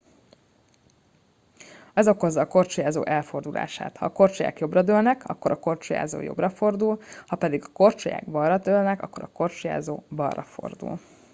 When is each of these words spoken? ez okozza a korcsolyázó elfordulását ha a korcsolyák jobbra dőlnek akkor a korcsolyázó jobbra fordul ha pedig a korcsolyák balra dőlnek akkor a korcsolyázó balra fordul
ez 1.93 2.07
okozza 2.07 2.41
a 2.41 2.47
korcsolyázó 2.47 3.05
elfordulását 3.05 3.97
ha 3.97 4.05
a 4.05 4.11
korcsolyák 4.11 4.59
jobbra 4.59 4.81
dőlnek 4.81 5.23
akkor 5.27 5.51
a 5.51 5.59
korcsolyázó 5.59 6.19
jobbra 6.21 6.49
fordul 6.49 6.99
ha 7.27 7.35
pedig 7.35 7.63
a 7.65 7.69
korcsolyák 7.73 8.25
balra 8.31 8.57
dőlnek 8.57 9.01
akkor 9.01 9.23
a 9.23 9.29
korcsolyázó 9.33 10.03
balra 10.09 10.41
fordul 10.43 10.99